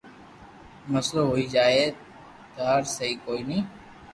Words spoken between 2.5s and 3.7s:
ٽار سھي ڪوئي ني